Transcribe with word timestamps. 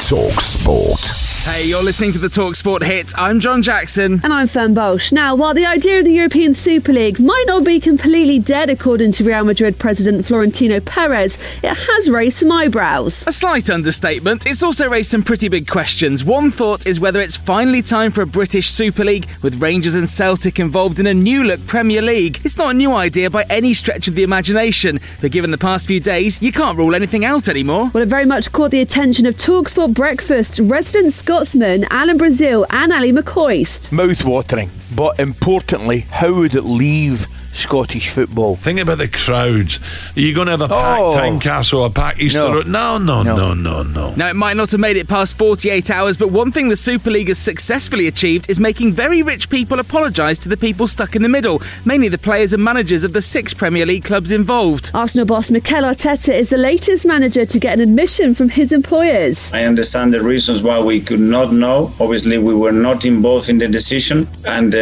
Talk 0.00 0.40
Sport. 0.40 1.27
Hey, 1.44 1.64
you're 1.66 1.82
listening 1.82 2.12
to 2.12 2.18
the 2.18 2.28
Talk 2.28 2.54
Sport 2.56 2.82
hit. 2.82 3.12
I'm 3.16 3.40
John 3.40 3.62
Jackson. 3.62 4.20
And 4.22 4.32
I'm 4.32 4.46
Fern 4.46 4.74
Bosch. 4.74 5.12
Now, 5.12 5.34
while 5.34 5.54
the 5.54 5.64
idea 5.64 5.98
of 5.98 6.04
the 6.04 6.12
European 6.12 6.52
Super 6.52 6.92
League 6.92 7.18
might 7.18 7.44
not 7.46 7.64
be 7.64 7.80
completely 7.80 8.38
dead, 8.38 8.68
according 8.68 9.12
to 9.12 9.24
Real 9.24 9.44
Madrid 9.44 9.78
president 9.78 10.26
Florentino 10.26 10.78
Perez, 10.80 11.38
it 11.62 11.74
has 11.74 12.10
raised 12.10 12.38
some 12.38 12.52
eyebrows. 12.52 13.26
A 13.26 13.32
slight 13.32 13.70
understatement. 13.70 14.46
It's 14.46 14.62
also 14.62 14.88
raised 14.88 15.10
some 15.10 15.22
pretty 15.22 15.48
big 15.48 15.66
questions. 15.66 16.22
One 16.22 16.50
thought 16.50 16.86
is 16.86 17.00
whether 17.00 17.20
it's 17.20 17.36
finally 17.36 17.80
time 17.80 18.12
for 18.12 18.20
a 18.22 18.26
British 18.26 18.68
Super 18.68 19.04
League, 19.04 19.26
with 19.42 19.60
Rangers 19.60 19.94
and 19.94 20.08
Celtic 20.08 20.58
involved 20.60 21.00
in 21.00 21.06
a 21.06 21.14
new 21.14 21.44
look 21.44 21.66
Premier 21.66 22.02
League. 22.02 22.40
It's 22.44 22.58
not 22.58 22.72
a 22.72 22.74
new 22.74 22.92
idea 22.92 23.30
by 23.30 23.44
any 23.48 23.72
stretch 23.72 24.06
of 24.06 24.14
the 24.14 24.22
imagination, 24.22 25.00
but 25.22 25.32
given 25.32 25.50
the 25.50 25.58
past 25.58 25.86
few 25.86 26.00
days, 26.00 26.42
you 26.42 26.52
can't 26.52 26.76
rule 26.76 26.94
anything 26.94 27.24
out 27.24 27.48
anymore. 27.48 27.90
Well, 27.94 28.02
it 28.02 28.08
very 28.08 28.26
much 28.26 28.52
caught 28.52 28.70
the 28.70 28.80
attention 28.80 29.24
of 29.24 29.36
Talksport 29.36 29.94
Breakfast 29.94 30.60
resident 30.60 31.14
Scotsman 31.28 31.84
Alan 31.90 32.16
Brazil 32.16 32.64
and 32.70 32.90
Ally 32.90 33.10
McCoist. 33.10 33.92
Mouth-watering, 33.92 34.70
but 34.96 35.20
importantly, 35.20 36.06
how 36.08 36.32
would 36.32 36.54
it 36.54 36.62
leave 36.62 37.26
Scottish 37.52 38.10
football. 38.10 38.56
Think 38.56 38.78
about 38.80 38.98
the 38.98 39.08
crowds. 39.08 39.80
Are 40.16 40.20
you 40.20 40.34
going 40.34 40.46
to 40.46 40.52
have 40.52 40.60
a 40.60 40.68
packed 40.68 41.00
Oh. 41.00 41.12
Tynecastle, 41.16 41.86
a 41.86 41.90
packed 41.90 42.20
Easter 42.20 42.38
No. 42.40 42.52
Road? 42.54 42.66
No, 42.68 42.98
no, 42.98 43.22
No. 43.22 43.36
no, 43.36 43.54
no, 43.54 43.82
no. 43.82 44.14
Now, 44.16 44.28
it 44.28 44.36
might 44.36 44.56
not 44.56 44.70
have 44.70 44.80
made 44.80 44.96
it 44.96 45.08
past 45.08 45.36
48 45.38 45.90
hours, 45.90 46.16
but 46.16 46.30
one 46.30 46.52
thing 46.52 46.68
the 46.68 46.76
Super 46.76 47.10
League 47.10 47.28
has 47.28 47.38
successfully 47.38 48.06
achieved 48.06 48.48
is 48.48 48.60
making 48.60 48.92
very 48.92 49.22
rich 49.22 49.48
people 49.50 49.80
apologise 49.80 50.38
to 50.38 50.48
the 50.48 50.56
people 50.56 50.86
stuck 50.86 51.16
in 51.16 51.22
the 51.22 51.28
middle, 51.28 51.60
mainly 51.84 52.08
the 52.08 52.18
players 52.18 52.52
and 52.52 52.62
managers 52.62 53.02
of 53.04 53.12
the 53.12 53.22
six 53.22 53.52
Premier 53.54 53.86
League 53.86 54.04
clubs 54.04 54.30
involved. 54.32 54.90
Arsenal 54.94 55.26
boss 55.26 55.50
Mikel 55.50 55.82
Arteta 55.82 56.32
is 56.34 56.50
the 56.50 56.56
latest 56.58 57.06
manager 57.06 57.44
to 57.46 57.58
get 57.58 57.74
an 57.74 57.80
admission 57.80 58.34
from 58.34 58.48
his 58.50 58.72
employers. 58.72 59.52
I 59.52 59.64
understand 59.64 60.12
the 60.14 60.22
reasons 60.22 60.62
why 60.62 60.78
we 60.80 61.00
could 61.00 61.20
not 61.20 61.52
know. 61.52 61.92
Obviously, 62.00 62.38
we 62.38 62.54
were 62.54 62.72
not 62.72 63.04
involved 63.04 63.48
in 63.48 63.58
the 63.58 63.68
decision, 63.68 64.28
and 64.44 64.74
uh, 64.74 64.78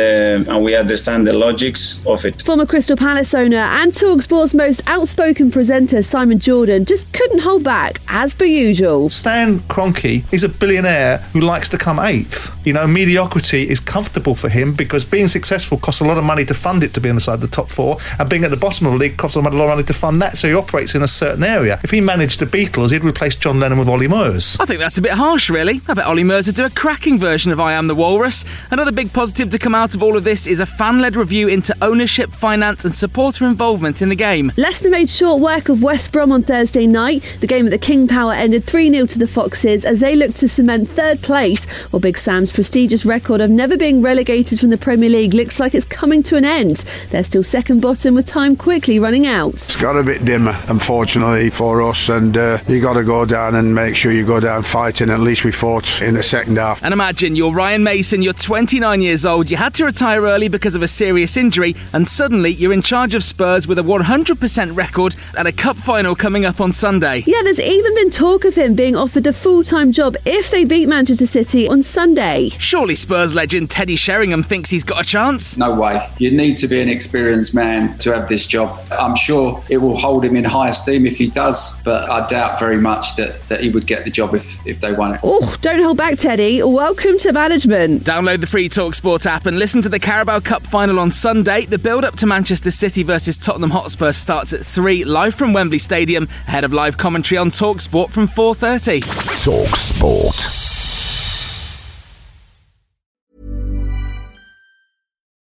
and 0.52 0.62
we 0.62 0.74
understand 0.76 1.26
the 1.26 1.32
logics 1.32 2.00
of 2.06 2.24
it. 2.24 2.42
Former 2.56 2.66
Crystal 2.66 2.96
Palace 2.96 3.34
owner 3.34 3.58
and 3.58 3.92
Talksport's 3.92 4.54
most 4.54 4.80
outspoken 4.86 5.50
presenter, 5.50 6.02
Simon 6.02 6.38
Jordan, 6.38 6.86
just 6.86 7.12
couldn't 7.12 7.40
hold 7.40 7.62
back, 7.62 8.00
as 8.08 8.32
per 8.32 8.46
usual. 8.46 9.10
Stan 9.10 9.58
Kroenke 9.68 10.24
is 10.32 10.42
a 10.42 10.48
billionaire 10.48 11.18
who 11.34 11.40
likes 11.40 11.68
to 11.68 11.76
come 11.76 11.98
eighth. 11.98 12.55
You 12.66 12.72
know, 12.72 12.84
mediocrity 12.84 13.68
is 13.68 13.78
comfortable 13.78 14.34
for 14.34 14.48
him 14.48 14.74
because 14.74 15.04
being 15.04 15.28
successful 15.28 15.78
costs 15.78 16.00
a 16.00 16.04
lot 16.04 16.18
of 16.18 16.24
money 16.24 16.44
to 16.46 16.52
fund 16.52 16.82
it 16.82 16.92
to 16.94 17.00
be 17.00 17.08
on 17.08 17.14
the 17.14 17.20
side 17.20 17.34
of 17.34 17.40
the 17.40 17.46
top 17.46 17.70
four, 17.70 17.98
and 18.18 18.28
being 18.28 18.42
at 18.42 18.50
the 18.50 18.56
bottom 18.56 18.86
of 18.86 18.94
the 18.94 18.98
league 18.98 19.16
costs 19.16 19.36
a 19.36 19.40
lot 19.40 19.52
of 19.52 19.56
money 19.56 19.84
to 19.84 19.94
fund 19.94 20.20
that. 20.20 20.36
So 20.36 20.48
he 20.48 20.54
operates 20.54 20.96
in 20.96 21.02
a 21.02 21.06
certain 21.06 21.44
area. 21.44 21.78
If 21.84 21.92
he 21.92 22.00
managed 22.00 22.40
the 22.40 22.46
Beatles, 22.46 22.90
he'd 22.90 23.04
replace 23.04 23.36
John 23.36 23.60
Lennon 23.60 23.78
with 23.78 23.88
Olly 23.88 24.08
Murs. 24.08 24.56
I 24.58 24.64
think 24.64 24.80
that's 24.80 24.98
a 24.98 25.00
bit 25.00 25.12
harsh, 25.12 25.48
really. 25.48 25.80
I 25.86 25.94
bet 25.94 26.08
Olly 26.08 26.24
Murs 26.24 26.48
would 26.48 26.56
do 26.56 26.64
a 26.64 26.70
cracking 26.70 27.20
version 27.20 27.52
of 27.52 27.60
I 27.60 27.74
Am 27.74 27.86
the 27.86 27.94
Walrus. 27.94 28.44
Another 28.72 28.90
big 28.90 29.12
positive 29.12 29.48
to 29.50 29.60
come 29.60 29.76
out 29.76 29.94
of 29.94 30.02
all 30.02 30.16
of 30.16 30.24
this 30.24 30.48
is 30.48 30.58
a 30.58 30.66
fan 30.66 31.00
led 31.00 31.14
review 31.14 31.46
into 31.46 31.72
ownership, 31.82 32.32
finance, 32.32 32.84
and 32.84 32.92
supporter 32.92 33.46
involvement 33.46 34.02
in 34.02 34.08
the 34.08 34.16
game. 34.16 34.50
Leicester 34.56 34.90
made 34.90 35.08
short 35.08 35.40
work 35.40 35.68
of 35.68 35.84
West 35.84 36.10
Brom 36.10 36.32
on 36.32 36.42
Thursday 36.42 36.88
night. 36.88 37.22
The 37.38 37.46
game 37.46 37.66
at 37.66 37.70
the 37.70 37.78
King 37.78 38.08
Power 38.08 38.32
ended 38.32 38.64
3 38.64 38.90
0 38.90 39.06
to 39.06 39.20
the 39.20 39.28
Foxes 39.28 39.84
as 39.84 40.00
they 40.00 40.16
looked 40.16 40.38
to 40.38 40.48
cement 40.48 40.88
third 40.88 41.22
place, 41.22 41.64
while 41.92 42.00
Big 42.00 42.18
Sam's 42.18 42.55
prestigious 42.56 43.04
record 43.04 43.42
of 43.42 43.50
never 43.50 43.76
being 43.76 44.00
relegated 44.00 44.58
from 44.58 44.70
the 44.70 44.78
Premier 44.78 45.10
League 45.10 45.34
looks 45.34 45.60
like 45.60 45.74
it's 45.74 45.84
coming 45.84 46.22
to 46.22 46.36
an 46.36 46.44
end. 46.46 46.86
They're 47.10 47.22
still 47.22 47.42
second 47.42 47.80
bottom 47.82 48.14
with 48.14 48.26
time 48.26 48.56
quickly 48.56 48.98
running 48.98 49.26
out. 49.26 49.52
It's 49.52 49.76
got 49.76 49.94
a 49.94 50.02
bit 50.02 50.24
dimmer, 50.24 50.58
unfortunately, 50.68 51.50
for 51.50 51.82
us, 51.82 52.08
and 52.08 52.34
uh, 52.34 52.58
you 52.66 52.80
got 52.80 52.94
to 52.94 53.04
go 53.04 53.26
down 53.26 53.56
and 53.56 53.74
make 53.74 53.94
sure 53.94 54.10
you 54.10 54.24
go 54.24 54.40
down 54.40 54.62
fighting. 54.62 55.10
At 55.10 55.20
least 55.20 55.44
we 55.44 55.52
fought 55.52 56.00
in 56.00 56.14
the 56.14 56.22
second 56.22 56.56
half. 56.56 56.82
And 56.82 56.94
imagine 56.94 57.36
you're 57.36 57.52
Ryan 57.52 57.84
Mason, 57.84 58.22
you're 58.22 58.32
29 58.32 59.02
years 59.02 59.26
old, 59.26 59.50
you 59.50 59.58
had 59.58 59.74
to 59.74 59.84
retire 59.84 60.22
early 60.22 60.48
because 60.48 60.74
of 60.74 60.80
a 60.80 60.88
serious 60.88 61.36
injury, 61.36 61.76
and 61.92 62.08
suddenly 62.08 62.54
you're 62.54 62.72
in 62.72 62.80
charge 62.80 63.14
of 63.14 63.22
Spurs 63.22 63.68
with 63.68 63.78
a 63.78 63.82
100% 63.82 64.74
record 64.74 65.14
and 65.36 65.46
a 65.46 65.52
cup 65.52 65.76
final 65.76 66.16
coming 66.16 66.46
up 66.46 66.62
on 66.62 66.72
Sunday. 66.72 67.22
Yeah, 67.26 67.42
there's 67.42 67.60
even 67.60 67.94
been 67.96 68.08
talk 68.08 68.46
of 68.46 68.54
him 68.54 68.74
being 68.74 68.96
offered 68.96 69.24
the 69.24 69.34
full 69.34 69.62
time 69.62 69.92
job 69.92 70.16
if 70.24 70.50
they 70.50 70.64
beat 70.64 70.88
Manchester 70.88 71.26
City 71.26 71.68
on 71.68 71.82
Sunday. 71.82 72.45
Surely 72.50 72.94
Spurs 72.94 73.34
legend 73.34 73.70
Teddy 73.70 73.96
Sheringham 73.96 74.42
thinks 74.42 74.70
he's 74.70 74.84
got 74.84 75.00
a 75.00 75.06
chance. 75.06 75.56
No 75.56 75.74
way. 75.74 76.06
You 76.18 76.30
need 76.30 76.56
to 76.58 76.68
be 76.68 76.80
an 76.80 76.88
experienced 76.88 77.54
man 77.54 77.96
to 77.98 78.14
have 78.14 78.28
this 78.28 78.46
job. 78.46 78.78
I'm 78.90 79.14
sure 79.14 79.62
it 79.68 79.78
will 79.78 79.96
hold 79.96 80.24
him 80.24 80.36
in 80.36 80.44
high 80.44 80.68
esteem 80.68 81.06
if 81.06 81.16
he 81.16 81.28
does, 81.28 81.80
but 81.82 82.08
I 82.10 82.26
doubt 82.26 82.58
very 82.58 82.78
much 82.78 83.16
that, 83.16 83.42
that 83.48 83.60
he 83.60 83.70
would 83.70 83.86
get 83.86 84.04
the 84.04 84.10
job 84.10 84.34
if, 84.34 84.64
if 84.66 84.80
they 84.80 84.92
won 84.92 85.14
it. 85.14 85.20
Oh, 85.22 85.56
don't 85.60 85.82
hold 85.82 85.98
back, 85.98 86.18
Teddy. 86.18 86.62
Welcome 86.62 87.18
to 87.18 87.32
management. 87.32 88.04
Download 88.04 88.40
the 88.40 88.46
free 88.46 88.68
TalkSport 88.68 89.26
app 89.26 89.46
and 89.46 89.58
listen 89.58 89.82
to 89.82 89.88
the 89.88 89.98
Carabao 89.98 90.40
Cup 90.40 90.62
final 90.62 90.98
on 90.98 91.10
Sunday. 91.10 91.66
The 91.66 91.78
build 91.78 92.04
up 92.04 92.16
to 92.16 92.26
Manchester 92.26 92.70
City 92.70 93.02
versus 93.02 93.36
Tottenham 93.36 93.70
Hotspur 93.70 94.12
starts 94.12 94.52
at 94.52 94.64
3 94.64 95.04
live 95.04 95.34
from 95.34 95.52
Wembley 95.52 95.78
Stadium 95.78 96.24
ahead 96.46 96.64
of 96.64 96.72
live 96.72 96.96
commentary 96.96 97.38
on 97.38 97.50
TalkSport 97.50 98.10
from 98.10 98.26
4:30. 98.26 99.02
Talk 99.44 100.65